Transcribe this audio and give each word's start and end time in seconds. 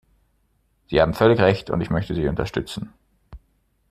Sie 0.89 0.99
haben 0.99 1.13
völlig 1.13 1.37
Recht, 1.39 1.69
und 1.69 1.79
ich 1.79 1.91
möchte 1.91 2.15
Sie 2.15 2.27
unterstützen. 2.27 2.91